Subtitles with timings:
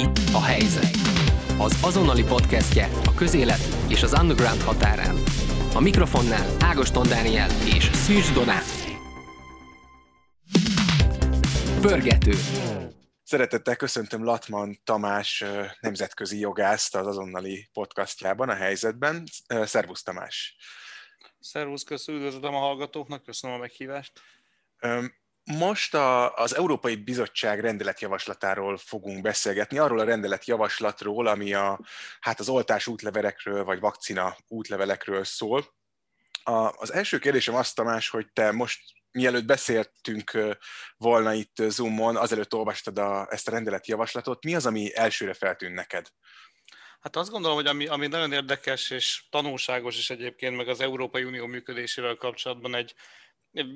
[0.00, 0.96] Itt a helyzet.
[1.58, 5.16] Az azonnali podcastje a közélet és az underground határán.
[5.74, 8.64] A mikrofonnál Ágoston Dániel és Szűcs Donát.
[11.80, 12.32] Pörgető.
[13.22, 15.44] Szeretettel köszöntöm Latman Tamás
[15.80, 19.24] nemzetközi jogászt az azonnali podcastjában, a helyzetben.
[19.48, 20.56] Szervusz Tamás!
[21.40, 24.12] Szervusz, köszönöm, üdvözlöm a hallgatóknak, köszönöm a meghívást.
[25.44, 31.80] Most a, az Európai Bizottság rendeletjavaslatáról fogunk beszélgetni, arról a rendeletjavaslatról, ami a,
[32.20, 35.64] hát az oltás útlevelekről, vagy vakcina útlevelekről szól.
[36.42, 38.80] A, az első kérdésem azt, Tamás, hogy te most
[39.12, 40.38] mielőtt beszéltünk
[40.96, 46.06] volna itt Zoomon, azelőtt olvastad a, ezt a rendeletjavaslatot, mi az, ami elsőre feltűnt neked?
[47.00, 51.24] Hát azt gondolom, hogy ami, ami nagyon érdekes és tanulságos is egyébként, meg az Európai
[51.24, 52.94] Unió működésével kapcsolatban egy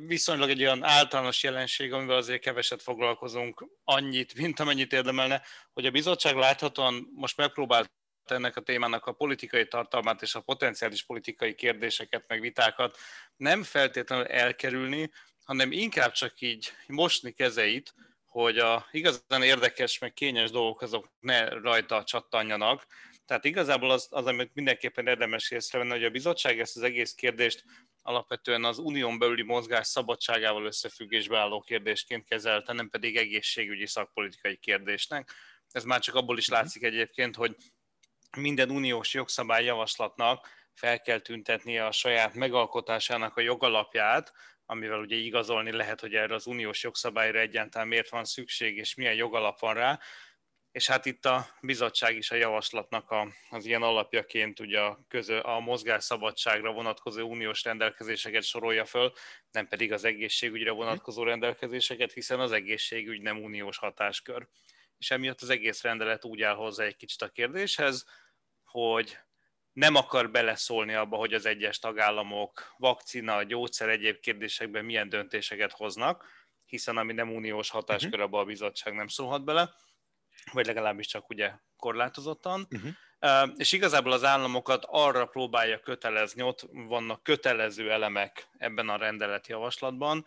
[0.06, 5.91] viszonylag egy olyan általános jelenség, amivel azért keveset foglalkozunk annyit, mint amennyit érdemelne, hogy a
[5.91, 7.92] bizottság láthatóan most megpróbált
[8.25, 12.97] ennek a témának a politikai tartalmát és a potenciális politikai kérdéseket, meg vitákat
[13.36, 15.11] nem feltétlenül elkerülni,
[15.44, 17.94] hanem inkább csak így mosni kezeit,
[18.25, 22.86] hogy a igazán érdekes, meg kényes dolgok azok ne rajta csattanjanak.
[23.27, 27.64] Tehát igazából az, az amit mindenképpen érdemes észrevenni, hogy a bizottság ezt az egész kérdést
[28.06, 35.33] alapvetően az unión belüli mozgás szabadságával összefüggésbe álló kérdésként kezelte, nem pedig egészségügyi szakpolitikai kérdésnek.
[35.70, 36.56] Ez már csak abból is mhm.
[36.56, 37.56] látszik egyébként, hogy
[38.36, 44.32] minden uniós jogszabályjavaslatnak fel kell tüntetnie a saját megalkotásának a jogalapját,
[44.66, 49.14] amivel ugye igazolni lehet, hogy erre az uniós jogszabályra egyáltalán miért van szükség, és milyen
[49.14, 50.00] jogalap van rá,
[50.75, 55.39] és hát itt a bizottság is a javaslatnak a, az ilyen alapjaként ugye a, közö,
[55.39, 59.12] a mozgásszabadságra vonatkozó uniós rendelkezéseket sorolja föl,
[59.50, 64.48] nem pedig az egészségügyre vonatkozó rendelkezéseket, hiszen az egészségügy nem uniós hatáskör.
[64.98, 68.06] És emiatt az egész rendelet úgy áll hozzá egy kicsit a kérdéshez,
[68.65, 69.19] hogy
[69.72, 76.25] nem akar beleszólni abba, hogy az egyes tagállamok vakcina, gyógyszer, egyéb kérdésekben milyen döntéseket hoznak,
[76.66, 78.22] hiszen ami nem uniós hatáskör, mhm.
[78.22, 79.75] abba a bizottság nem szólhat bele,
[80.53, 82.66] vagy legalábbis csak ugye korlátozottan.
[82.71, 82.93] Uh-huh.
[83.56, 90.25] És igazából az államokat arra próbálja kötelezni, ott vannak kötelező elemek ebben a rendeletjavaslatban,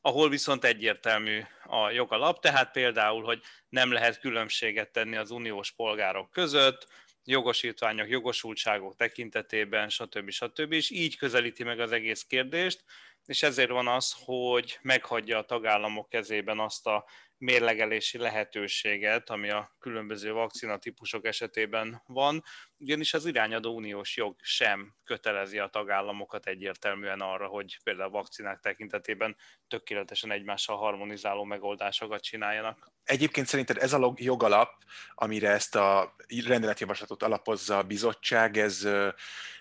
[0.00, 6.30] ahol viszont egyértelmű a jogalap, tehát például, hogy nem lehet különbséget tenni az uniós polgárok
[6.30, 6.86] között,
[7.24, 10.30] jogosítványok, jogosultságok tekintetében, stb.
[10.30, 10.72] stb.
[10.72, 12.84] És így közelíti meg az egész kérdést,
[13.26, 17.04] és ezért van az, hogy meghagyja a tagállamok kezében azt a
[17.40, 22.42] mérlegelési lehetőséget, ami a különböző vakcina típusok esetében van,
[22.78, 28.60] ugyanis az irányadó uniós jog sem kötelezi a tagállamokat egyértelműen arra, hogy például a vakcinák
[28.60, 29.36] tekintetében
[29.68, 32.92] tökéletesen egymással harmonizáló megoldásokat csináljanak.
[33.04, 34.72] Egyébként szerinted ez a jogalap,
[35.14, 36.14] amire ezt a
[36.46, 38.88] rendeletjavaslatot alapozza a bizottság, ez,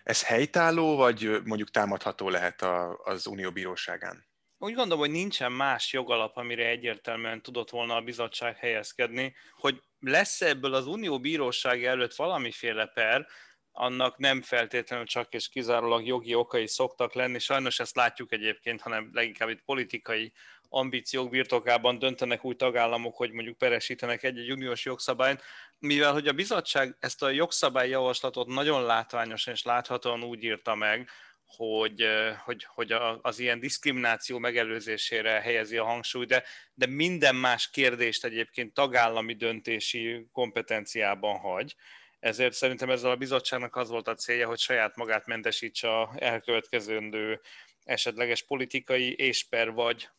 [0.04, 2.62] ez helytálló, vagy mondjuk támadható lehet
[3.04, 4.29] az Unió bíróságán?
[4.60, 10.42] Úgy gondolom, hogy nincsen más jogalap, amire egyértelműen tudott volna a bizottság helyezkedni, hogy lesz
[10.42, 13.28] ebből az unió bíróság előtt valamiféle per,
[13.72, 17.40] annak nem feltétlenül csak és kizárólag jogi okai szoktak lenni.
[17.40, 20.34] Sajnos ezt látjuk egyébként, hanem leginkább itt politikai
[20.70, 25.44] ambíciók birtokában döntenek új tagállamok, hogy mondjuk peresítenek egy-egy uniós jogszabályt,
[25.80, 31.10] mivel hogy a bizottság ezt a jogszabályjavaslatot nagyon látványosan és láthatóan úgy írta meg,
[31.56, 32.06] hogy,
[32.44, 36.44] hogy, hogy az ilyen diszkrimináció megelőzésére helyezi a hangsúlyt, de,
[36.74, 41.76] de minden más kérdést egyébként tagállami döntési kompetenciában hagy.
[42.20, 47.42] Ezért szerintem ezzel a bizottságnak az volt a célja, hogy saját magát mentesítse a elkövetkezendő
[47.84, 50.10] esetleges politikai és per vagy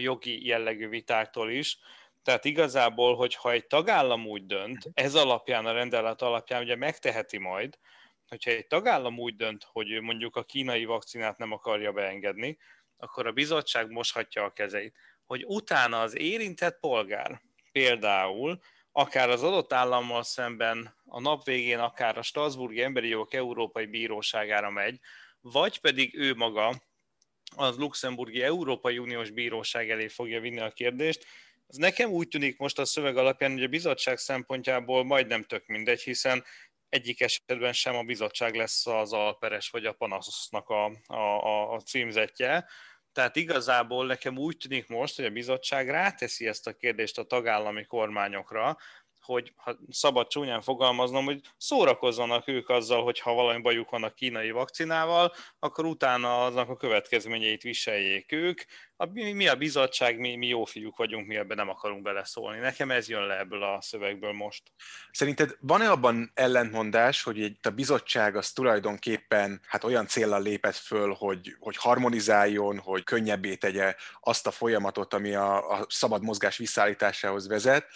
[0.00, 1.78] jogi jellegű vitáktól is.
[2.22, 7.78] Tehát igazából, hogyha egy tagállam úgy dönt, ez alapján, a rendelet alapján ugye megteheti majd,
[8.30, 12.58] hogyha egy tagállam úgy dönt, hogy mondjuk a kínai vakcinát nem akarja beengedni,
[12.96, 14.94] akkor a bizottság moshatja a kezeit.
[15.26, 17.42] Hogy utána az érintett polgár
[17.72, 18.60] például
[18.92, 24.70] akár az adott állammal szemben a nap végén akár a Strasburgi Emberi Jogok Európai Bíróságára
[24.70, 24.98] megy,
[25.40, 26.82] vagy pedig ő maga
[27.56, 31.26] az luxemburgi Európai Uniós Bíróság elé fogja vinni a kérdést.
[31.66, 36.00] Ez nekem úgy tűnik most a szöveg alapján, hogy a bizottság szempontjából majdnem tök mindegy,
[36.00, 36.44] hiszen
[36.90, 42.66] egyik esetben sem a bizottság lesz az alperes vagy a panasznak a, a, a címzetje.
[43.12, 47.84] Tehát igazából nekem úgy tűnik most, hogy a bizottság ráteszi ezt a kérdést a tagállami
[47.84, 48.76] kormányokra,
[49.22, 54.14] hogy ha szabad csúnyán fogalmaznom, hogy szórakozzanak ők azzal, hogy ha valami bajuk van a
[54.14, 58.60] kínai vakcinával, akkor utána aznak a következményeit viseljék ők.
[58.96, 62.58] A, mi, mi a bizottság, mi, mi jó fiúk vagyunk, mi ebben nem akarunk beleszólni.
[62.58, 64.62] Nekem ez jön le ebből a szövegből most.
[65.10, 71.14] Szerinted van-e abban ellentmondás, hogy egy, a bizottság az tulajdonképpen hát olyan célral lépett föl,
[71.14, 77.48] hogy, hogy harmonizáljon, hogy könnyebbé tegye azt a folyamatot, ami a, a szabad mozgás visszaállításához
[77.48, 77.86] vezet,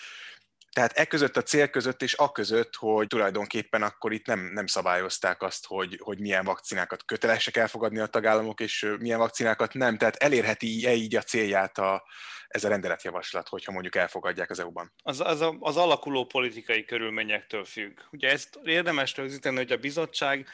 [0.74, 4.66] tehát e között a cél között és a között, hogy tulajdonképpen akkor itt nem, nem
[4.66, 9.98] szabályozták azt, hogy, hogy milyen vakcinákat kötelesek elfogadni a tagállamok, és milyen vakcinákat nem.
[9.98, 12.04] Tehát elérheti-e így a célját a,
[12.48, 14.92] ez a rendeletjavaslat, hogyha mondjuk elfogadják az EU-ban?
[15.02, 17.98] Az, az, a, az alakuló politikai körülményektől függ.
[18.10, 20.48] Ugye ezt érdemes rögzíteni, hogy a bizottság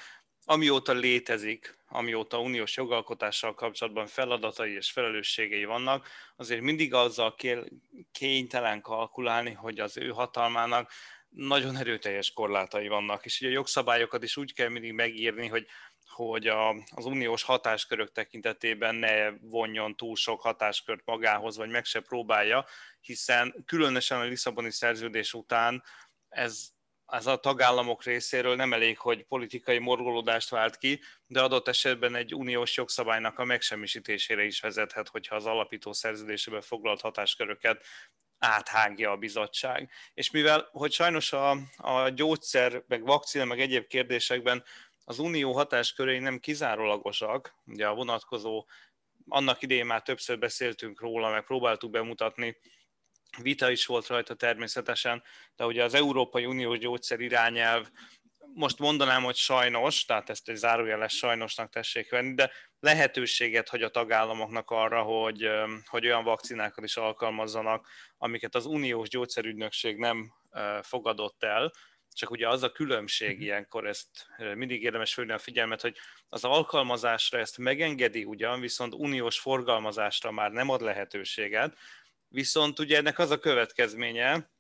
[0.50, 7.66] amióta létezik, amióta uniós jogalkotással kapcsolatban feladatai és felelősségei vannak, azért mindig azzal kell
[8.12, 10.90] kénytelen kalkulálni, hogy az ő hatalmának
[11.28, 15.66] nagyon erőteljes korlátai vannak, és ugye a jogszabályokat is úgy kell mindig megírni, hogy
[16.06, 22.00] hogy a, az uniós hatáskörök tekintetében ne vonjon túl sok hatáskört magához, vagy meg se
[22.00, 22.64] próbálja,
[23.00, 25.82] hiszen különösen a Lisszaboni szerződés után
[26.28, 26.68] ez
[27.10, 32.34] az a tagállamok részéről nem elég, hogy politikai morgolódást vált ki, de adott esetben egy
[32.34, 37.84] uniós jogszabálynak a megsemmisítésére is vezethet, hogyha az alapító szerződésében foglalt hatásköröket
[38.38, 39.90] áthágja a bizottság.
[40.14, 44.64] És mivel, hogy sajnos a, a gyógyszer, meg vakcina, meg egyéb kérdésekben
[45.04, 48.66] az unió hatáskörei nem kizárólagosak, ugye a vonatkozó,
[49.28, 52.56] annak idején már többször beszéltünk róla, meg próbáltuk bemutatni,
[53.42, 55.22] vita is volt rajta természetesen,
[55.56, 57.88] de ugye az Európai Uniós gyógyszer irányelv,
[58.54, 62.50] most mondanám, hogy sajnos, tehát ezt egy zárójeles sajnosnak tessék venni, de
[62.80, 65.50] lehetőséget hagy a tagállamoknak arra, hogy,
[65.84, 67.88] hogy olyan vakcinákat is alkalmazzanak,
[68.18, 70.32] amiket az uniós gyógyszerügynökség nem
[70.82, 71.72] fogadott el,
[72.12, 73.42] csak ugye az a különbség mhm.
[73.42, 75.96] ilyenkor, ezt mindig érdemes fölni a figyelmet, hogy
[76.28, 81.76] az alkalmazásra ezt megengedi ugyan, viszont uniós forgalmazásra már nem ad lehetőséget,
[82.32, 84.50] Viszont ugye ennek az a következménye,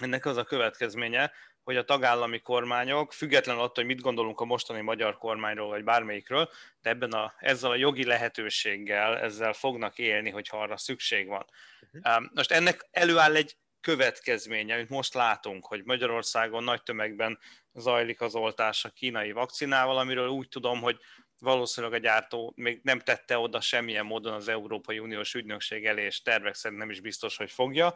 [0.00, 4.80] ennek az a következménye, hogy a tagállami kormányok, függetlenül attól, hogy mit gondolunk a mostani
[4.80, 6.50] magyar kormányról, vagy bármelyikről,
[6.82, 11.46] de ebben a, ezzel a jogi lehetőséggel, ezzel fognak élni, hogyha arra szükség van.
[11.92, 12.24] Uh-huh.
[12.34, 17.38] Most ennek előáll egy következménye, amit most látunk, hogy Magyarországon nagy tömegben
[17.74, 21.00] zajlik az oltás a kínai vakcinával, amiről úgy tudom, hogy
[21.38, 26.22] valószínűleg a gyártó még nem tette oda semmilyen módon az Európai Uniós ügynökség elé, és
[26.22, 27.94] tervek szerint nem is biztos, hogy fogja.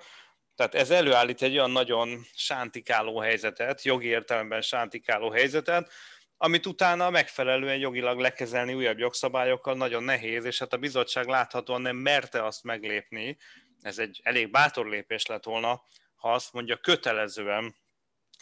[0.54, 5.92] Tehát ez előállít egy olyan nagyon sántikáló helyzetet, jogi értelemben sántikáló helyzetet,
[6.37, 11.96] amit utána megfelelően jogilag lekezelni újabb jogszabályokkal nagyon nehéz, és hát a bizottság láthatóan nem
[11.96, 13.37] merte azt meglépni,
[13.84, 15.82] ez egy elég bátor lépés lett volna,
[16.14, 17.75] ha azt mondja kötelezően,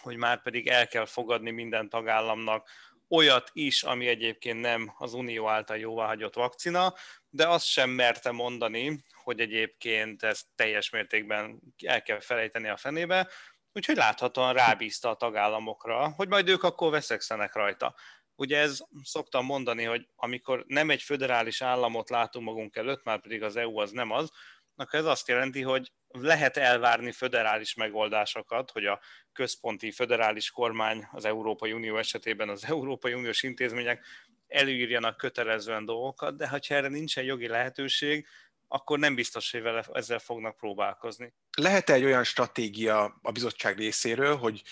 [0.01, 2.69] hogy már pedig el kell fogadni minden tagállamnak
[3.09, 6.95] olyat is, ami egyébként nem az Unió által jóváhagyott vakcina,
[7.31, 13.29] de azt sem merte mondani, hogy egyébként ezt teljes mértékben el kell felejteni a fenébe,
[13.73, 17.95] úgyhogy láthatóan rábízta a tagállamokra, hogy majd ők akkor veszekszenek rajta.
[18.35, 23.43] Ugye ez szoktam mondani, hogy amikor nem egy föderális államot látunk magunk előtt, már pedig
[23.43, 24.31] az EU az nem az,
[24.77, 29.01] akkor ez azt jelenti, hogy lehet elvárni föderális megoldásokat, hogy a
[29.33, 34.05] központi föderális kormány az Európai Unió esetében az Európai Uniós intézmények
[34.49, 38.27] előírjanak kötelezően dolgokat, de ha erre nincsen jogi lehetőség,
[38.69, 41.35] akkor nem biztos, hogy vele, ezzel fognak próbálkozni.
[41.57, 44.63] lehet egy olyan stratégia a bizottság részéről, hogy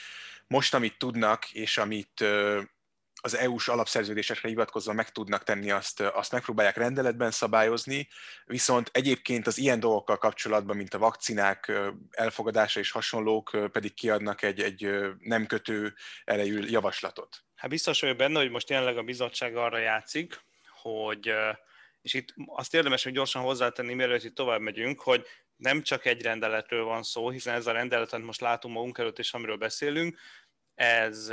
[0.47, 2.25] most, amit tudnak, és amit
[3.21, 8.09] az EU-s alapszerződésekre hivatkozva meg tudnak tenni, azt, azt megpróbálják rendeletben szabályozni,
[8.45, 11.73] viszont egyébként az ilyen dolgokkal kapcsolatban, mint a vakcinák
[12.11, 17.45] elfogadása és hasonlók pedig kiadnak egy, egy nem kötő elejű javaslatot.
[17.55, 20.41] Hát biztos vagyok benne, hogy most tényleg a bizottság arra játszik,
[20.83, 21.33] hogy,
[22.03, 26.23] és itt azt érdemes, hogy gyorsan hozzátenni, mielőtt itt tovább megyünk, hogy nem csak egy
[26.23, 30.19] rendeletről van szó, hiszen ez a rendelet, amit most látunk magunk előtt, és amiről beszélünk,
[30.75, 31.33] ez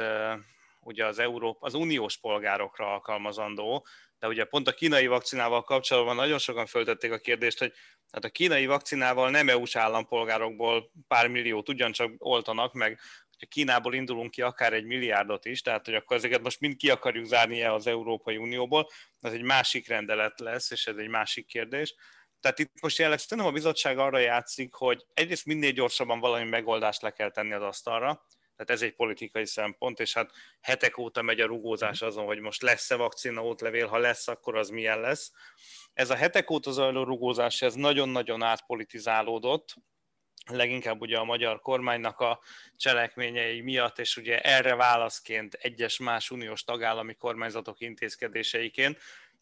[0.88, 3.88] ugye az, Európa, az uniós polgárokra alkalmazandó,
[4.20, 7.74] de ugye pont a kínai vakcinával kapcsolatban nagyon sokan föltették a kérdést, hogy
[8.12, 14.32] hát a kínai vakcinával nem EU-s állampolgárokból pár milliót ugyancsak oltanak, meg hogyha Kínából indulunk
[14.32, 17.88] ki akár egy milliárdot is, tehát hogy akkor ezeket most mind ki akarjuk zárni az
[17.88, 18.90] Európai Unióból,
[19.22, 21.96] ez egy másik rendelet lesz, és ez egy másik kérdés.
[22.40, 27.02] Tehát itt most jelenleg szerintem a bizottság arra játszik, hogy egyrészt minél gyorsabban valami megoldást
[27.02, 28.26] le kell tenni az asztalra,
[28.58, 32.62] tehát ez egy politikai szempont, és hát hetek óta megy a rugózás azon, hogy most
[32.62, 35.32] lesz-e vakcina útlevél, ha lesz, akkor az milyen lesz.
[35.94, 39.74] Ez a hetek óta zajló rugózás, ez nagyon-nagyon átpolitizálódott,
[40.50, 42.40] leginkább ugye a magyar kormánynak a
[42.76, 49.00] cselekményei miatt, és ugye erre válaszként egyes más uniós tagállami kormányzatok intézkedéseiként,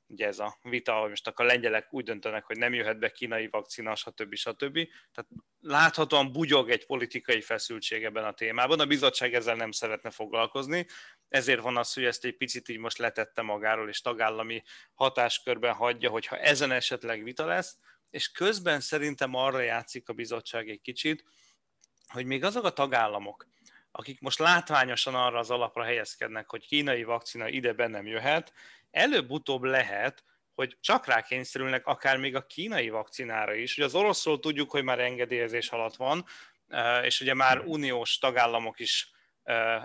[0.07, 3.12] ugye ez a vita, hogy most akkor a lengyelek úgy döntenek, hogy nem jöhet be
[3.12, 4.36] kínai vakcina, stb.
[4.36, 4.88] stb.
[5.13, 5.31] Tehát
[5.67, 8.79] láthatóan bugyog egy politikai feszültség ebben a témában.
[8.79, 10.88] A bizottság ezzel nem szeretne foglalkozni,
[11.29, 16.10] ezért van az, hogy ezt egy picit így most letette magáról, és tagállami hatáskörben hagyja,
[16.10, 17.77] hogyha ezen esetleg vita lesz,
[18.10, 21.24] és közben szerintem arra játszik a bizottság egy kicsit,
[22.07, 23.48] hogy még azok a tagállamok,
[23.91, 28.53] akik most látványosan arra az alapra helyezkednek, hogy kínai vakcina ide be nem jöhet,
[28.91, 30.24] előbb-utóbb lehet,
[30.55, 33.77] hogy csak rá kényszerülnek akár még a kínai vakcinára is.
[33.77, 36.25] Ugye az oroszról tudjuk, hogy már engedélyezés alatt van,
[37.03, 39.09] és ugye már uniós tagállamok is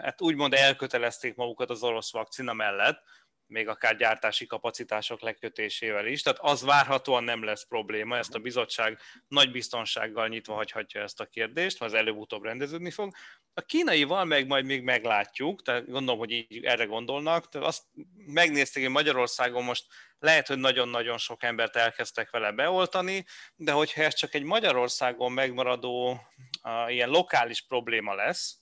[0.02, 3.02] hát úgymond elkötelezték magukat az orosz vakcina mellett,
[3.50, 8.99] még akár gyártási kapacitások lekötésével is, tehát az várhatóan nem lesz probléma, ezt a bizottság
[9.28, 13.14] nagy biztonsággal nyitva hagyhatja ezt a kérdést, mert az előbb-utóbb rendeződni fog.
[13.54, 17.83] A kínaival meg majd még meglátjuk, tehát gondolom, hogy így erre gondolnak, tehát azt
[18.26, 19.87] megnézték, hogy Magyarországon most
[20.19, 23.25] lehet, hogy nagyon-nagyon sok embert elkezdtek vele beoltani,
[23.57, 26.21] de hogyha ez csak egy Magyarországon megmaradó
[26.62, 28.61] uh, ilyen lokális probléma lesz,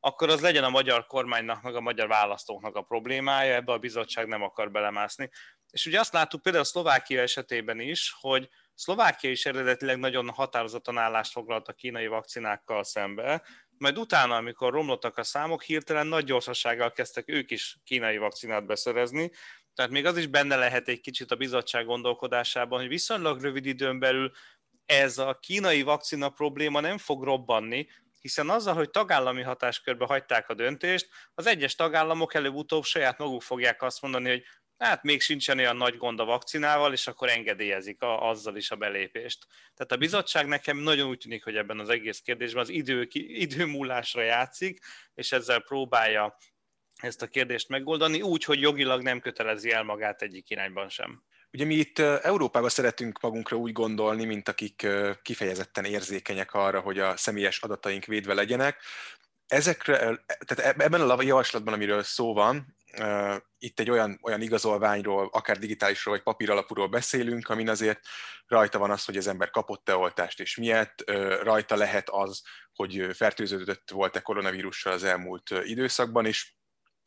[0.00, 4.26] akkor az legyen a magyar kormánynak, meg a magyar választóknak a problémája, ebbe a bizottság
[4.26, 5.30] nem akar belemászni.
[5.70, 10.98] És ugye azt láttuk például a Szlovákia esetében is, hogy Szlovákia is eredetileg nagyon határozottan
[10.98, 13.42] állást foglalt a kínai vakcinákkal szembe,
[13.78, 19.30] majd utána, amikor romlottak a számok, hirtelen nagy gyorsasággal kezdtek ők is kínai vakcinát beszerezni,
[19.74, 23.98] tehát még az is benne lehet egy kicsit a bizottság gondolkodásában, hogy viszonylag rövid időn
[23.98, 24.32] belül
[24.86, 27.86] ez a kínai vakcina probléma nem fog robbanni,
[28.20, 33.82] hiszen azzal, hogy tagállami hatáskörbe hagyták a döntést, az egyes tagállamok előbb-utóbb saját maguk fogják
[33.82, 34.44] azt mondani, hogy
[34.78, 38.76] hát még sincsen olyan nagy gond a vakcinával, és akkor engedélyezik a, azzal is a
[38.76, 39.46] belépést.
[39.74, 44.22] Tehát a bizottság nekem nagyon úgy tűnik, hogy ebben az egész kérdésben az idő, időmúlásra
[44.22, 44.84] játszik,
[45.14, 46.36] és ezzel próbálja
[46.96, 51.22] ezt a kérdést megoldani, úgy, hogy jogilag nem kötelezi el magát egyik irányban sem.
[51.52, 54.86] Ugye mi itt Európában szeretünk magunkra úgy gondolni, mint akik
[55.22, 58.82] kifejezetten érzékenyek arra, hogy a személyes adataink védve legyenek.
[59.46, 59.96] Ezekre,
[60.46, 62.76] tehát e, ebben a javaslatban, amiről szó van,
[63.58, 68.00] itt egy olyan, olyan igazolványról, akár digitálisról vagy papír alapúról beszélünk, amin azért
[68.46, 71.02] rajta van az, hogy az ember kapott-e oltást és miért,
[71.42, 72.42] rajta lehet az,
[72.74, 76.52] hogy fertőződött volt-e koronavírussal az elmúlt időszakban, és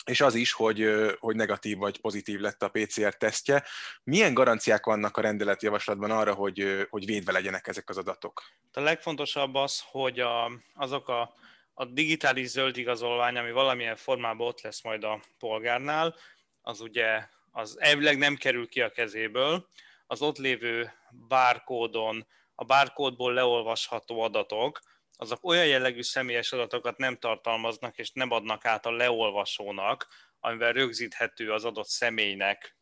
[0.05, 3.63] és az is, hogy, hogy negatív vagy pozitív lett a PCR tesztje.
[4.03, 8.43] Milyen garanciák vannak a rendeletjavaslatban arra, hogy, hogy védve legyenek ezek az adatok?
[8.73, 11.33] A legfontosabb az, hogy a, azok a,
[11.73, 16.15] a digitális zöld igazolvány, ami valamilyen formában ott lesz majd a polgárnál,
[16.61, 19.67] az ugye az elvileg nem kerül ki a kezéből,
[20.07, 20.93] az ott lévő
[21.27, 24.79] bárkódon, a bárkódból leolvasható adatok,
[25.17, 30.07] azok olyan jellegű személyes adatokat nem tartalmaznak, és nem adnak át a leolvasónak,
[30.39, 32.77] amivel rögzíthető az adott személynek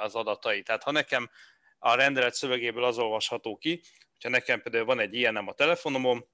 [0.00, 0.62] az adatai.
[0.62, 1.30] Tehát ha nekem
[1.78, 3.82] a rendelet szövegéből az olvasható ki,
[4.12, 6.28] hogyha nekem például van egy ilyenem a telefonomon,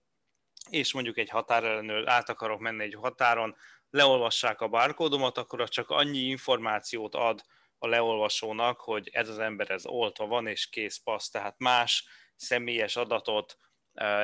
[0.70, 3.56] és mondjuk egy határellenőr át akarok menni egy határon,
[3.90, 7.42] leolvassák a bárkódomat, akkor az csak annyi információt ad
[7.78, 12.04] a leolvasónak, hogy ez az ember ez oltva van, és kész passz, tehát más
[12.36, 13.58] személyes adatot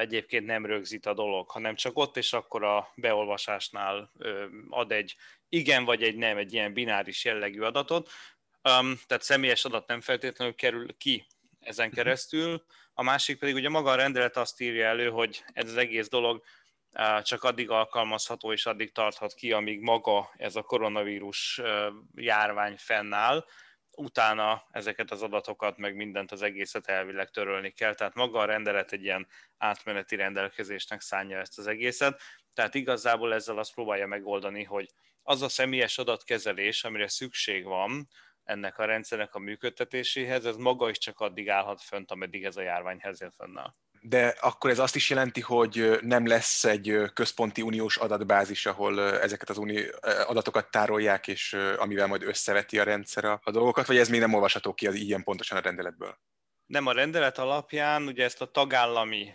[0.01, 4.13] egyébként nem rögzít a dolog, hanem csak ott és akkor a beolvasásnál
[4.69, 5.17] ad egy
[5.49, 8.11] igen vagy egy nem, egy ilyen bináris jellegű adatot,
[9.07, 11.27] tehát személyes adat nem feltétlenül kerül ki
[11.61, 11.97] ezen mhm.
[11.97, 12.65] keresztül,
[12.95, 16.43] a másik pedig ugye maga a rendelet azt írja elő, hogy ez az egész dolog
[17.23, 21.61] csak addig alkalmazható és addig tarthat ki, amíg maga ez a koronavírus
[22.15, 23.45] járvány fennáll,
[23.97, 27.95] utána ezeket az adatokat, meg mindent az egészet elvileg törölni kell.
[27.95, 29.27] Tehát maga a rendelet egy ilyen
[29.59, 32.21] átmeneti rendelkezésnek szánja ezt az egészet.
[32.55, 34.89] Tehát igazából ezzel azt próbálja megoldani, hogy
[35.23, 38.09] az a személyes adatkezelés, amire szükség van
[38.45, 42.63] ennek a rendszernek a működtetéséhez, ez maga is csak addig állhat fönt, ameddig ez a
[42.63, 48.67] járványhelyzet fennáll de akkor ez azt is jelenti, hogy nem lesz egy központi uniós adatbázis,
[48.67, 49.85] ahol ezeket az uni
[50.27, 54.75] adatokat tárolják, és amivel majd összeveti a rendszer a, dolgokat, vagy ez még nem olvasható
[54.75, 56.19] ki az ilyen pontosan a rendeletből?
[56.67, 59.35] Nem a rendelet alapján, ugye ezt a tagállami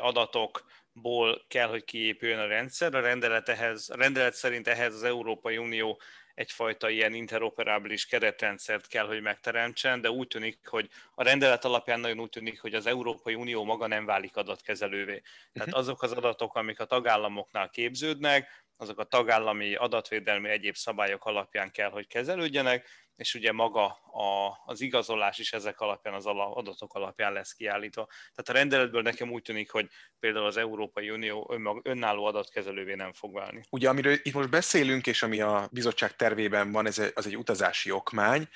[0.00, 2.94] adatokból kell, hogy kiépüljön a rendszer.
[2.94, 6.00] A rendelet, ehhez, a rendelet szerint ehhez az Európai Unió
[6.34, 12.20] egyfajta ilyen interoperábilis keretrendszert kell, hogy megteremtsen, de úgy tűnik, hogy a rendelet alapján nagyon
[12.20, 15.22] úgy tűnik, hogy az Európai Unió maga nem válik adatkezelővé.
[15.52, 15.78] Tehát mhm.
[15.78, 18.48] azok az adatok, amik a tagállamoknál képződnek,
[18.80, 24.80] azok a tagállami adatvédelmi egyéb szabályok alapján kell, hogy kezelődjenek, és ugye maga a, az
[24.80, 28.06] igazolás is ezek alapján, az adatok alapján lesz kiállítva.
[28.06, 29.86] Tehát a rendeletből nekem úgy tűnik, hogy
[30.20, 33.62] például az Európai Unió önmag, önálló adatkezelővé nem fog válni.
[33.70, 37.36] Ugye amiről itt most beszélünk, és ami a bizottság tervében van, ez egy, az egy
[37.36, 38.48] utazási okmány,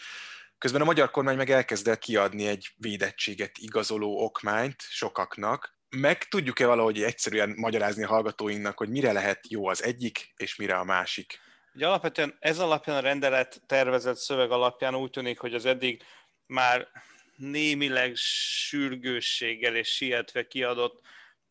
[0.59, 5.78] Közben a magyar kormány meg elkezdett kiadni egy védettséget igazoló okmányt sokaknak.
[5.97, 10.75] Meg tudjuk-e valahogy egyszerűen magyarázni a hallgatóinknak, hogy mire lehet jó az egyik, és mire
[10.75, 11.41] a másik?
[11.75, 16.03] Ugye alapvetően ez alapján a rendelet tervezett szöveg alapján úgy tűnik, hogy az eddig
[16.47, 16.89] már
[17.37, 21.01] némileg sürgősséggel és sietve kiadott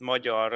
[0.03, 0.53] magyar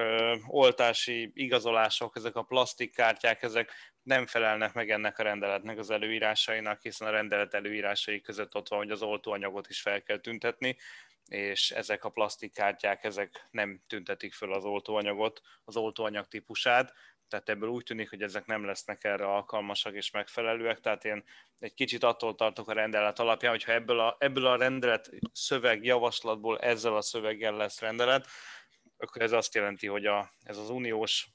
[0.48, 3.72] oltási igazolások, ezek a plastikkártyák, ezek
[4.04, 8.80] nem felelnek meg ennek a rendeletnek az előírásainak, hiszen a rendelet előírásai között ott van,
[8.80, 10.78] hogy az oltóanyagot is fel kell tüntetni,
[11.26, 16.94] és ezek a plastikkártyák, ezek nem tüntetik föl az oltóanyagot, az oltóanyag típusát,
[17.30, 21.24] tehát ebből úgy tűnik, hogy ezek nem lesznek erre alkalmasak és megfelelőek, tehát én
[21.60, 26.60] egy kicsit attól tartok a rendelet alapján, hogyha ebből a, ebből a rendelet szöveg javaslatból
[26.60, 28.28] ezzel a szöveggel lesz rendelet,
[28.98, 31.28] akkor ez azt jelenti, hogy a, ez az uniós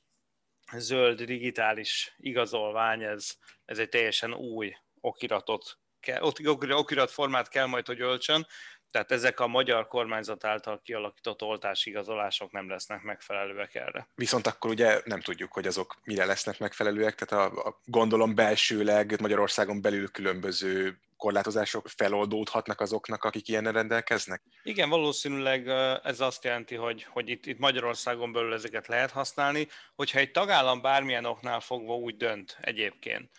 [0.76, 6.22] zöld digitális igazolvány, ez, ez egy teljesen új okiratot, kell,
[6.70, 8.46] okirat formát kell majd, hogy öltsön,
[8.92, 14.08] tehát ezek a magyar kormányzat által kialakított oltásigazolások nem lesznek megfelelőek erre.
[14.14, 19.20] Viszont akkor ugye nem tudjuk, hogy azok mire lesznek megfelelőek, tehát a, a gondolom belsőleg
[19.20, 24.42] Magyarországon belül különböző korlátozások feloldódhatnak azoknak, akik ilyen rendelkeznek?
[24.62, 25.68] Igen, valószínűleg
[26.02, 30.80] ez azt jelenti, hogy, hogy itt, itt Magyarországon belül ezeket lehet használni, hogyha egy tagállam
[30.80, 33.30] bármilyen oknál fogva úgy dönt egyébként,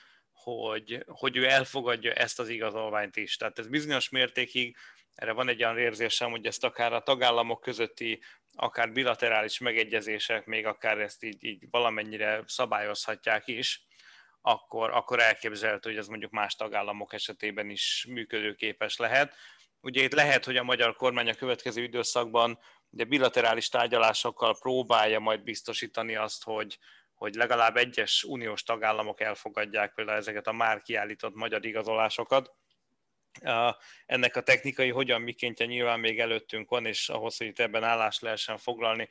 [0.43, 3.38] hogy, hogy ő elfogadja ezt az igazolványt is.
[3.38, 4.75] Tehát ez bizonyos mértékig
[5.15, 8.22] erre van egy olyan érzésem, hogy ezt akár a tagállamok közötti,
[8.55, 13.86] akár bilaterális megegyezések, még akár ezt így, így valamennyire szabályozhatják is,
[14.41, 19.36] akkor, akkor elképzelhető, hogy ez mondjuk más tagállamok esetében is működőképes lehet.
[19.82, 25.43] Ugye itt lehet, hogy a magyar kormány a következő időszakban ugye bilaterális tárgyalásokkal próbálja majd
[25.43, 26.79] biztosítani azt, hogy,
[27.13, 32.55] hogy legalább egyes uniós tagállamok elfogadják például ezeket a már kiállított magyar igazolásokat,
[34.05, 38.21] ennek a technikai hogyan mikéntje nyilván még előttünk van, és ahhoz, hogy itt ebben állást
[38.21, 39.09] lehessen foglalni,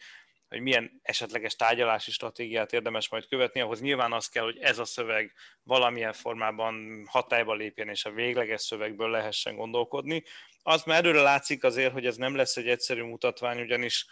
[0.48, 4.84] hogy milyen esetleges tárgyalási stratégiát érdemes majd követni, ahhoz nyilván az kell, hogy ez a
[4.84, 10.24] szöveg valamilyen formában hatályba lépjen, és a végleges szövegből lehessen gondolkodni.
[10.62, 14.06] Az már előre látszik azért, hogy ez nem lesz egy egyszerű mutatvány, ugyanis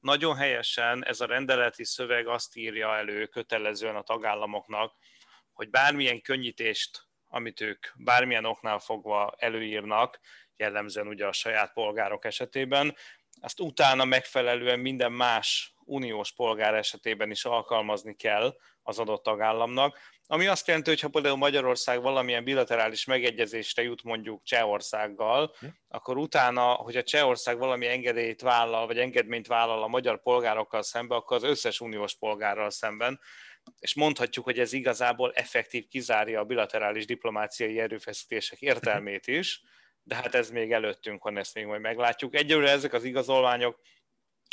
[0.00, 4.94] nagyon helyesen ez a rendeleti szöveg azt írja elő kötelezően a tagállamoknak,
[5.52, 10.20] hogy bármilyen könnyítést amit ők bármilyen oknál fogva előírnak,
[10.56, 12.96] jellemzően ugye a saját polgárok esetében,
[13.40, 20.46] azt utána megfelelően minden más uniós polgár esetében is alkalmazni kell az adott tagállamnak, ami
[20.46, 25.66] azt jelenti, hogy ha például Magyarország valamilyen bilaterális megegyezésre jut mondjuk Csehországgal, hm.
[25.88, 31.18] akkor utána, hogy a Csehország valami engedélyt vállal, vagy engedményt vállal a magyar polgárokkal szemben,
[31.18, 33.20] akkor az összes uniós polgárral szemben
[33.78, 39.62] és mondhatjuk, hogy ez igazából effektív kizárja a bilaterális diplomáciai erőfeszítések értelmét is,
[40.02, 42.34] de hát ez még előttünk van, ezt még majd meglátjuk.
[42.34, 43.80] Egyelőre ezek az igazolványok,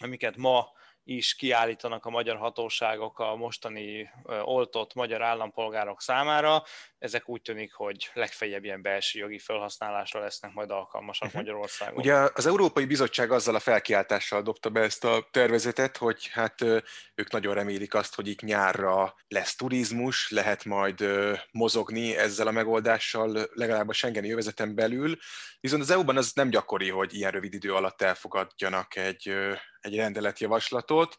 [0.04, 0.71] amiket ma
[1.03, 4.09] is kiállítanak a magyar hatóságok a mostani
[4.43, 6.63] oltott magyar állampolgárok számára.
[6.99, 11.41] Ezek úgy tűnik, hogy legfeljebb ilyen belső jogi felhasználásra lesznek majd alkalmasak uh-huh.
[11.41, 11.97] Magyarországon.
[11.97, 16.61] Ugye az Európai Bizottság azzal a felkiáltással dobta be ezt a tervezetet, hogy hát
[17.15, 21.05] ők nagyon remélik azt, hogy itt nyárra lesz turizmus, lehet majd
[21.51, 25.17] mozogni ezzel a megoldással, legalább a Schengeni övezeten belül,
[25.59, 29.35] viszont az EU-ban az nem gyakori, hogy ilyen rövid idő alatt elfogadjanak egy
[29.83, 31.17] egy rendeletjavaslatot.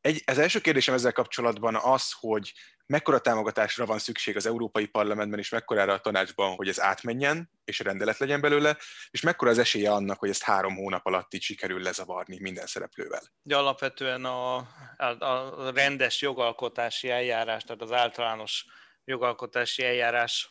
[0.00, 2.52] Egy, az első kérdésem ezzel kapcsolatban az, hogy
[2.86, 7.78] mekkora támogatásra van szükség az Európai Parlamentben, és mekkorára a tanácsban, hogy ez átmenjen, és
[7.78, 8.76] rendelet legyen belőle,
[9.10, 13.22] és mekkora az esélye annak, hogy ezt három hónap alatt így sikerül lezavarni minden szereplővel?
[13.42, 14.56] De alapvetően a,
[14.96, 18.66] a, a rendes jogalkotási eljárás, tehát az általános
[19.04, 20.50] jogalkotási eljárás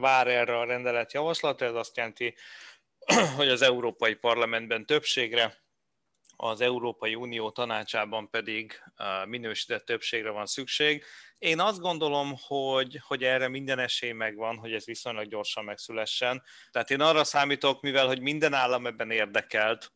[0.00, 2.34] vár erre a rendelet javaslatra, ez azt jelenti,
[3.36, 5.63] hogy az Európai Parlamentben többségre
[6.44, 8.82] az Európai Unió tanácsában pedig
[9.26, 11.04] minősített többségre van szükség.
[11.38, 16.42] Én azt gondolom, hogy, hogy erre minden esély megvan, hogy ez viszonylag gyorsan megszülessen.
[16.70, 19.92] Tehát én arra számítok, mivel hogy minden állam ebben érdekelt,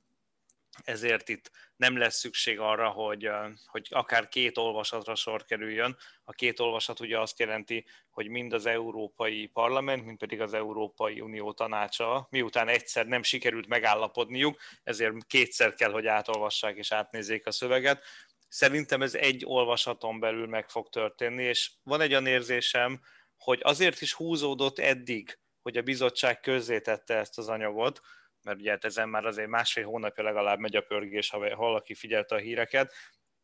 [0.85, 3.28] ezért itt nem lesz szükség arra, hogy,
[3.66, 5.96] hogy akár két olvasatra sor kerüljön.
[6.24, 11.20] A két olvasat ugye azt jelenti, hogy mind az Európai Parlament, mind pedig az Európai
[11.20, 17.50] Unió tanácsa, miután egyszer nem sikerült megállapodniuk, ezért kétszer kell, hogy átolvassák és átnézzék a
[17.50, 18.04] szöveget.
[18.48, 23.00] Szerintem ez egy olvasaton belül meg fog történni, és van egy olyan érzésem,
[23.37, 28.00] hogy azért is húzódott eddig, hogy a bizottság közzétette ezt az anyagot,
[28.42, 32.35] mert ugye hát ezen már azért másfél hónapja legalább megy a pörgés, ha valaki figyelte
[32.35, 32.94] a híreket,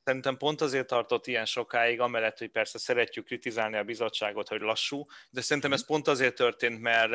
[0.04, 5.06] Szerintem pont azért tartott ilyen sokáig, amellett, hogy persze szeretjük kritizálni a bizottságot, hogy lassú,
[5.30, 7.10] de szerintem ez pont azért történt, mert,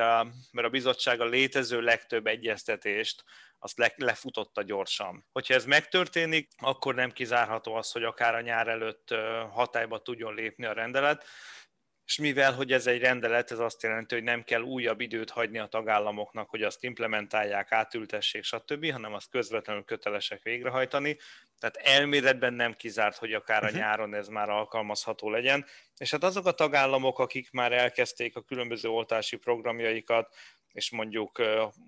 [0.52, 3.24] mert a bizottság a létező legtöbb egyeztetést
[3.60, 5.26] azt le, lefutotta gyorsan.
[5.32, 9.15] Hogyha ez megtörténik, akkor nem kizárható az, hogy akár a nyár előtt
[9.52, 11.26] hatályba tudjon lépni a rendelet
[12.10, 15.60] és mivel, hogy ez egy rendelet, ez azt jelenti, hogy nem kell újabb időt hagyni
[15.60, 21.17] a tagállamoknak, hogy azt implementálják, átültessék, stb., hanem azt közvetlenül kötelesek végrehajtani.
[21.60, 23.78] Tehát elméletben nem kizárt, hogy akár a mhm.
[23.78, 25.65] nyáron ez már alkalmazható legyen.
[25.98, 30.36] És hát azok a tagállamok, akik már elkezdték a különböző oltási programjaikat,
[30.72, 31.41] és mondjuk,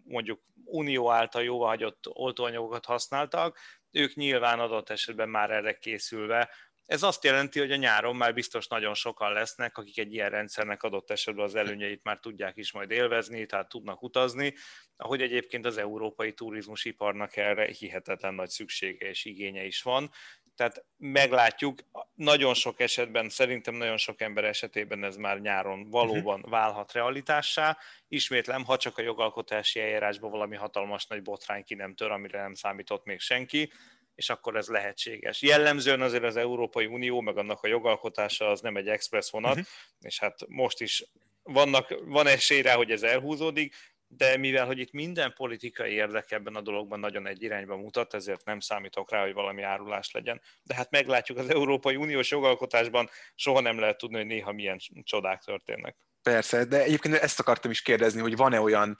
[0.03, 3.57] mondjuk unió által jóváhagyott oltóanyagokat használtak,
[3.91, 6.49] ők nyilván adott esetben már erre készülve
[6.91, 10.83] ez azt jelenti, hogy a nyáron már biztos nagyon sokan lesznek, akik egy ilyen rendszernek
[10.83, 14.53] adott esetben az előnyeit már tudják is majd élvezni, tehát tudnak utazni,
[14.97, 20.09] ahogy egyébként az európai turizmusiparnak erre hihetetlen nagy szüksége és igénye is van.
[20.55, 21.79] Tehát meglátjuk,
[22.13, 26.51] nagyon sok esetben, szerintem nagyon sok ember esetében ez már nyáron valóban uh-huh.
[26.51, 27.77] válhat realitássá.
[28.07, 32.53] Ismétlem, ha csak a jogalkotási eljárásban valami hatalmas nagy botrány ki nem tör, amire nem
[32.53, 33.71] számított még senki,
[34.15, 35.41] és akkor ez lehetséges.
[35.41, 39.67] Jellemzően azért az Európai Unió, meg annak a jogalkotása az nem egy express vonat, uh-huh.
[39.99, 41.03] és hát most is
[41.43, 43.75] vannak, van esély rá, hogy ez elhúzódik,
[44.17, 48.45] de mivel, hogy itt minden politikai érdek ebben a dologban nagyon egy irányba mutat, ezért
[48.45, 50.41] nem számítok rá, hogy valami árulás legyen.
[50.63, 55.41] De hát meglátjuk, az Európai Uniós jogalkotásban soha nem lehet tudni, hogy néha milyen csodák
[55.41, 55.95] történnek.
[56.21, 58.97] Persze, de egyébként ezt akartam is kérdezni, hogy van-e olyan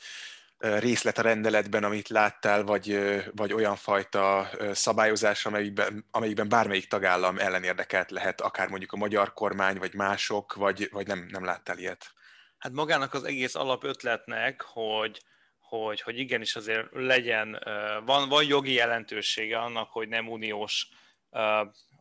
[0.62, 3.00] részlet a rendeletben, amit láttál, vagy,
[3.36, 9.78] vagy olyan fajta szabályozás, amelyikben, amelyikben bármelyik tagállam ellenérdekelt lehet, akár mondjuk a magyar kormány,
[9.78, 12.14] vagy mások, vagy, vagy nem, nem láttál ilyet?
[12.58, 15.22] Hát magának az egész alapötletnek, hogy,
[15.60, 17.60] hogy, hogy igenis azért legyen,
[18.06, 20.90] van, van jogi jelentősége annak, hogy nem uniós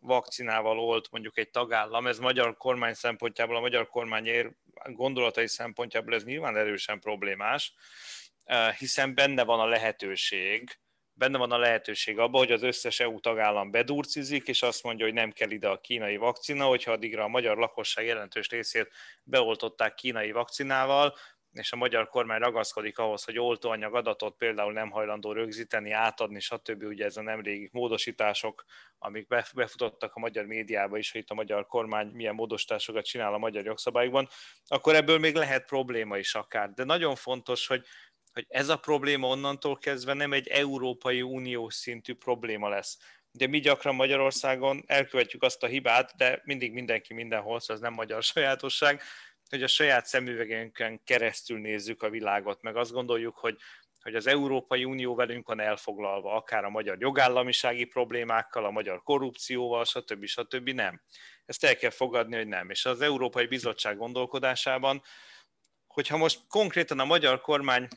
[0.01, 4.53] vakcinával olt mondjuk egy tagállam, ez magyar kormány szempontjából, a magyar kormány ér,
[4.85, 7.75] gondolatai szempontjából ez nyilván erősen problémás,
[8.79, 10.79] hiszen benne van a lehetőség,
[11.13, 15.15] benne van a lehetőség abban, hogy az összes EU tagállam bedurcizik, és azt mondja, hogy
[15.15, 18.91] nem kell ide a kínai vakcina, hogyha addigra a magyar lakosság jelentős részét
[19.23, 21.15] beoltották kínai vakcinával,
[21.53, 26.83] és a magyar kormány ragaszkodik ahhoz, hogy oltóanyag adatot például nem hajlandó rögzíteni, átadni, stb.
[26.83, 28.65] Ugye ez a nemrégi módosítások,
[28.99, 33.39] amik befutottak a magyar médiába is, hogy itt a magyar kormány milyen módosításokat csinál a
[33.39, 34.29] magyar jogszabályokban,
[34.67, 36.71] akkor ebből még lehet probléma is akár.
[36.71, 37.87] De nagyon fontos, hogy
[38.33, 42.99] hogy ez a probléma onnantól kezdve nem egy Európai Uniós szintű probléma lesz.
[43.33, 47.93] Ugye mi gyakran Magyarországon elkövetjük azt a hibát, de mindig mindenki mindenhol, szóval ez nem
[47.93, 49.03] magyar sajátosság,
[49.51, 53.57] hogy a saját szemüvegünkön keresztül nézzük a világot, meg azt gondoljuk, hogy,
[54.01, 59.85] hogy az Európai Unió velünk van elfoglalva, akár a magyar jogállamisági problémákkal, a magyar korrupcióval,
[59.85, 60.25] stb.
[60.25, 60.69] stb.
[60.69, 61.01] nem.
[61.45, 62.71] Ezt el kell fogadni, hogy nem.
[62.71, 65.03] És az Európai Bizottság gondolkodásában,
[65.87, 67.89] hogyha most konkrétan a magyar kormány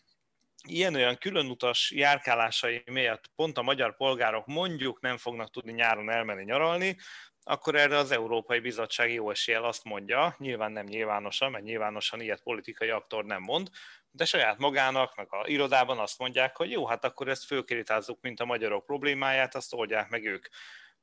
[0.67, 6.97] ilyen-olyan különutas járkálásai miatt pont a magyar polgárok mondjuk nem fognak tudni nyáron elmenni nyaralni,
[7.43, 12.43] akkor erre az Európai Bizottság jó eséllyel azt mondja, nyilván nem nyilvánosan, mert nyilvánosan ilyet
[12.43, 13.69] politikai aktor nem mond,
[14.11, 18.39] de saját magának, meg a irodában azt mondják, hogy jó, hát akkor ezt fölkérítázzuk, mint
[18.39, 20.47] a magyarok problémáját, azt oldják meg ők.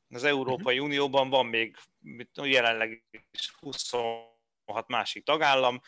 [0.08, 0.88] Az Európai uh-huh.
[0.88, 1.76] Unióban van még
[2.34, 5.80] jelenleg is 26 másik tagállam,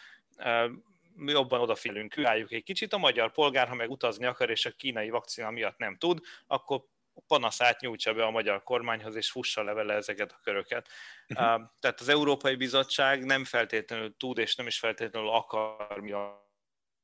[1.16, 2.92] jobban odafigyelünk, küldjük egy kicsit.
[2.92, 6.84] A magyar polgár, ha meg utazni akar, és a kínai vakcina miatt nem tud, akkor
[7.26, 10.88] panaszát nyújtsa be a magyar kormányhoz, és fussa le vele ezeket a köröket.
[11.28, 11.62] Uh-huh.
[11.80, 16.50] Tehát az Európai Bizottság nem feltétlenül tud, és nem is feltétlenül akar mi a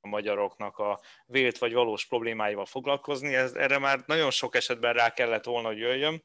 [0.00, 3.34] magyaroknak a vélt vagy valós problémáival foglalkozni.
[3.34, 6.24] Ez, erre már nagyon sok esetben rá kellett volna, hogy jöjjön.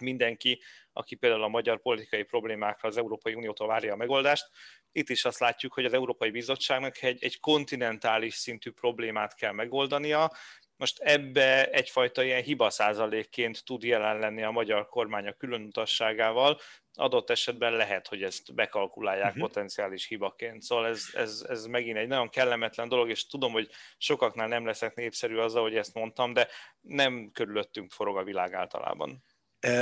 [0.00, 4.50] Mindenki, aki például a magyar politikai problémákra az Európai Uniótól várja a megoldást,
[4.92, 10.32] itt is azt látjuk, hogy az Európai Bizottságnak egy, egy kontinentális szintű problémát kell megoldania,
[10.76, 16.60] most ebbe egyfajta ilyen hiba százalékként tud jelen lenni a magyar kormány a külön utasságával,
[16.92, 19.42] adott esetben lehet, hogy ezt bekalkulálják uh-huh.
[19.42, 20.62] potenciális hibaként.
[20.62, 24.94] Szóval ez, ez, ez megint egy nagyon kellemetlen dolog, és tudom, hogy sokaknál nem leszek
[24.94, 26.48] népszerű azzal, hogy ezt mondtam, de
[26.80, 29.24] nem körülöttünk forog a világ általában.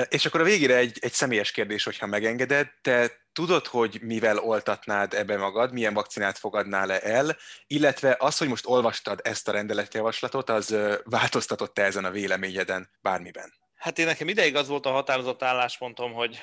[0.08, 2.68] És akkor a végére egy, egy személyes kérdés, hogyha megengeded.
[2.82, 8.48] Te tudod, hogy mivel oltatnád ebbe magad, milyen vakcinát fogadnál le el, illetve az, hogy
[8.48, 13.52] most olvastad ezt a rendeletjavaslatot, az változtatott-e ezen a véleményeden bármiben?
[13.74, 16.42] Hát én nekem ideig az volt a határozott álláspontom, hogy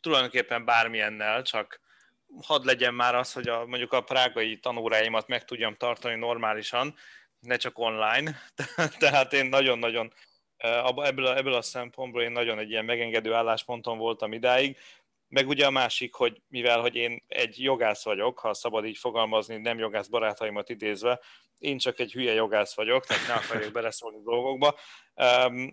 [0.00, 1.80] tulajdonképpen bármilyennel, csak
[2.42, 6.94] hadd legyen már az, hogy a, mondjuk a prágai tanóráimat meg tudjam tartani normálisan,
[7.40, 8.42] ne csak online.
[8.98, 10.12] Tehát én nagyon-nagyon
[10.58, 14.76] ebből a, ebből a szempontból én nagyon egy ilyen megengedő állásponton voltam idáig.
[15.28, 19.56] Meg ugye a másik, hogy mivel hogy én egy jogász vagyok, ha szabad így fogalmazni,
[19.56, 21.20] nem jogász barátaimat idézve,
[21.58, 24.78] én csak egy hülye jogász vagyok, tehát ne akarjuk beleszólni dolgokba.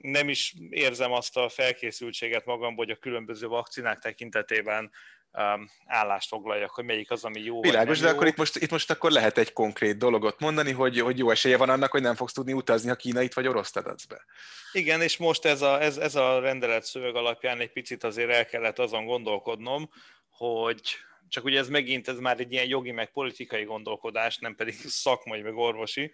[0.02, 4.92] Nem is érzem azt a felkészültséget magamból, hogy a különböző vakcinák tekintetében
[5.38, 7.62] um, állást foglaljak, hogy melyik az, ami jó.
[7.62, 8.14] Világos, de jó.
[8.14, 11.58] akkor itt most, itt most akkor lehet egy konkrét dologot mondani, hogy, hogy jó esélye
[11.58, 14.26] van annak, hogy nem fogsz tudni utazni, ha kínait vagy orosz adsz be.
[14.72, 18.46] Igen, és most ez a, ez, ez a rendelet szöveg alapján egy picit azért el
[18.46, 19.90] kellett azon gondolkodnom,
[20.30, 20.82] hogy
[21.30, 25.42] csak ugye ez megint ez már egy ilyen jogi meg politikai gondolkodás, nem pedig szakmai
[25.42, 26.12] meg orvosi,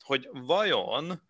[0.00, 1.22] hogy vajon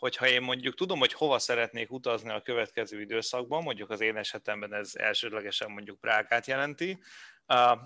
[0.00, 4.74] hogyha én mondjuk tudom, hogy hova szeretnék utazni a következő időszakban, mondjuk az én esetemben
[4.74, 6.98] ez elsődlegesen mondjuk Prágát jelenti,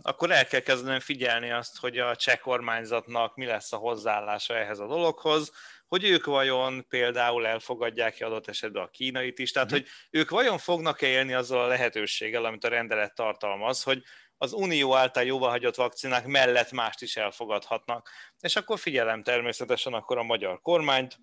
[0.02, 4.78] akkor el kell kezdenem figyelni azt, hogy a cseh kormányzatnak mi lesz a hozzáállása ehhez
[4.78, 5.52] a dologhoz,
[5.86, 9.72] hogy ők vajon például elfogadják ki adott esetben a kínait is, tehát mm.
[9.72, 14.02] hogy ők vajon fognak-e élni azzal a lehetőséggel, amit a rendelet tartalmaz, hogy
[14.36, 18.10] az Unió által jóváhagyott vakcinák mellett mást is elfogadhatnak.
[18.40, 21.18] És akkor figyelem természetesen akkor a magyar kormányt,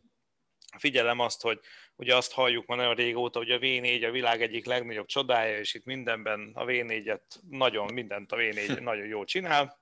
[0.77, 1.59] figyelem azt, hogy
[1.95, 5.73] ugye azt halljuk ma nagyon régóta, hogy a V4 a világ egyik legnagyobb csodája, és
[5.73, 9.79] itt mindenben a V4-et nagyon, mindent a V4 nagyon jól csinál.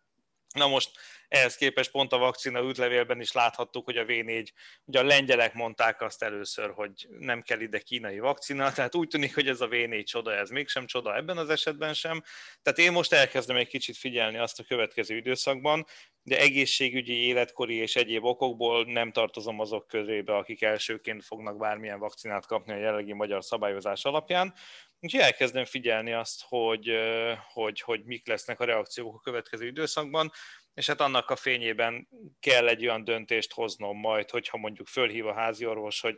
[0.54, 0.92] Na most
[1.28, 4.48] ehhez képest pont a vakcina útlevélben is láthattuk, hogy a V4,
[4.86, 9.34] ugye a lengyelek mondták azt először, hogy nem kell ide kínai vakcina, tehát úgy tűnik,
[9.34, 12.24] hogy ez a V4 csoda, ez mégsem csoda ebben az esetben sem.
[12.62, 15.86] Tehát én most elkezdem egy kicsit figyelni azt a következő időszakban,
[16.30, 22.46] de egészségügyi, életkori és egyéb okokból nem tartozom azok körébe, akik elsőként fognak bármilyen vakcinát
[22.46, 24.54] kapni a jelenlegi magyar szabályozás alapján.
[25.00, 26.92] Úgyhogy elkezdem figyelni azt, hogy,
[27.54, 30.32] hogy, hogy mik lesznek a reakciók a következő időszakban,
[30.74, 32.08] és hát annak a fényében
[32.40, 36.18] kell egy olyan döntést hoznom majd, hogyha mondjuk fölhív a házi orvos, hogy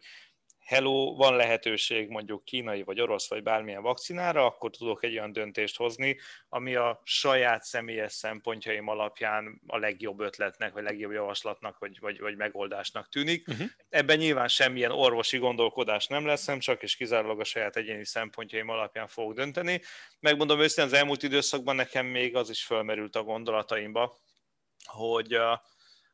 [0.71, 5.77] hello, van lehetőség mondjuk kínai vagy orosz vagy bármilyen vakcinára, akkor tudok egy olyan döntést
[5.77, 12.19] hozni, ami a saját személyes szempontjaim alapján a legjobb ötletnek, vagy legjobb javaslatnak, vagy, vagy,
[12.19, 13.47] vagy megoldásnak tűnik.
[13.47, 13.67] Uh-huh.
[13.89, 18.69] Ebben nyilván semmilyen orvosi gondolkodás nem lesz, nem csak és kizárólag a saját egyéni szempontjaim
[18.69, 19.81] alapján fogok dönteni.
[20.19, 24.17] Megmondom őszintén, az elmúlt időszakban nekem még az is fölmerült a gondolataimba,
[24.85, 25.37] hogy,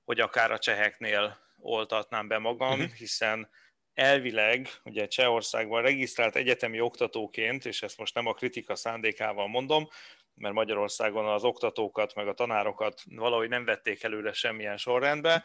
[0.04, 2.94] hogy akár a cseheknél oltatnám be magam, uh-huh.
[2.94, 3.50] hiszen
[3.98, 9.88] elvileg, ugye Csehországban regisztrált egyetemi oktatóként, és ezt most nem a kritika szándékával mondom,
[10.34, 15.44] mert Magyarországon az oktatókat, meg a tanárokat valahogy nem vették előre semmilyen sorrendbe,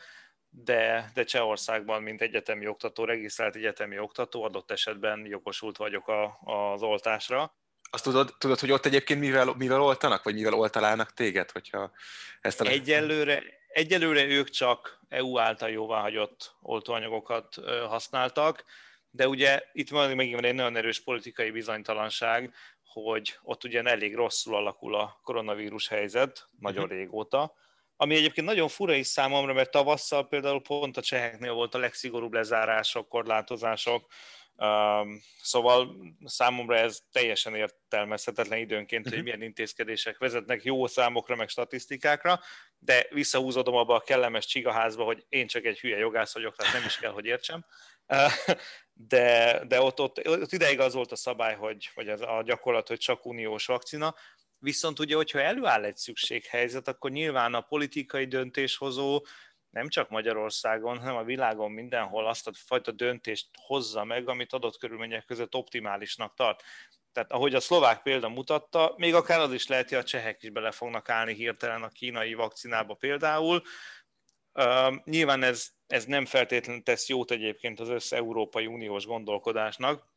[0.48, 6.82] de, de Csehországban, mint egyetemi oktató, regisztrált egyetemi oktató, adott esetben jogosult vagyok a, az
[6.82, 7.56] oltásra.
[7.90, 11.92] Azt tudod, tudod, hogy ott egyébként mivel, mivel oltanak, vagy mivel oltalálnak téged, hogyha
[12.40, 12.66] ezt a...
[12.66, 17.54] Egyelőre, Egyelőre ők csak EU által jóváhagyott oltóanyagokat
[17.88, 18.64] használtak,
[19.10, 22.54] de ugye itt megint van egy nagyon erős politikai bizonytalanság,
[22.84, 26.98] hogy ott ugye elég rosszul alakul a koronavírus helyzet, nagyon uh-huh.
[26.98, 27.54] régóta,
[27.96, 32.32] ami egyébként nagyon fura is számomra, mert tavasszal például pont a cseheknél volt a legszigorúbb
[32.32, 34.06] lezárások, korlátozások,
[35.42, 39.14] Szóval számomra ez teljesen értelmezhetetlen időnként, uh-huh.
[39.14, 39.24] hogy mhm.
[39.24, 42.40] milyen intézkedések vezetnek jó számokra, meg statisztikákra,
[42.84, 46.84] de visszahúzódom abba a kellemes csigaházba, hogy én csak egy hülye jogász vagyok, tehát nem
[46.84, 47.64] is kell, hogy értsem.
[48.94, 52.88] De, de ott, ott, ott ideig az volt a szabály, hogy, vagy az a gyakorlat,
[52.88, 54.14] hogy csak uniós vakcina,
[54.62, 59.24] Viszont ugye, hogyha előáll egy szükséghelyzet, akkor nyilván a politikai döntéshozó
[59.70, 64.78] nem csak Magyarországon, hanem a világon mindenhol azt a fajta döntést hozza meg, amit adott
[64.78, 66.62] körülmények között optimálisnak tart.
[67.12, 70.50] Tehát ahogy a szlovák példa mutatta, még akár az is lehet, hogy a csehek is
[70.50, 73.62] bele fognak állni hirtelen a kínai vakcinába például.
[75.04, 80.10] Nyilván ez, ez nem feltétlenül tesz jót egyébként az össze-európai uniós gondolkodásnak,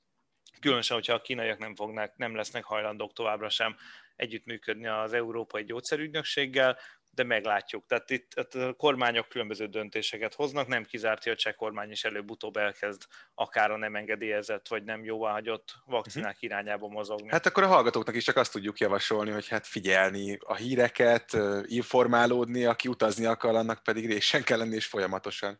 [0.59, 3.75] különösen, hogyha a kínaiak nem, fognak, nem lesznek hajlandók továbbra sem
[4.15, 6.77] együttműködni az Európai Gyógyszerügynökséggel,
[7.15, 7.85] de meglátjuk.
[7.85, 12.57] Tehát itt a kormányok különböző döntéseket hoznak, nem kizárt, hogy a cseh kormány is előbb-utóbb
[12.57, 13.01] elkezd
[13.33, 16.43] akár a nem engedélyezett vagy nem jóváhagyott vakcinák uh-huh.
[16.43, 17.29] irányába mozogni.
[17.29, 22.65] Hát akkor a hallgatóknak is csak azt tudjuk javasolni, hogy hát figyelni a híreket, informálódni,
[22.65, 25.57] aki utazni akar, annak pedig résen kell lenni, és folyamatosan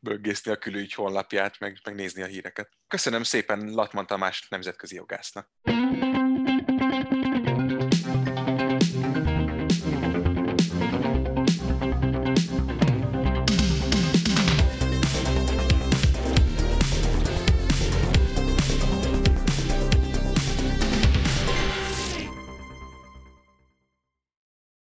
[0.00, 2.68] böggészni a külügy honlapját, meg, meg nézni a híreket.
[2.88, 5.48] Köszönöm szépen Latman Tamás nemzetközi jogásznak.